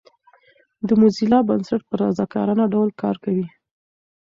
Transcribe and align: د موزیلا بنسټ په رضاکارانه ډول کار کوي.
د 0.87 0.89
موزیلا 1.01 1.39
بنسټ 1.49 1.81
په 1.89 1.93
رضاکارانه 2.01 2.65
ډول 2.73 2.89
کار 3.01 3.15
کوي. 3.23 3.47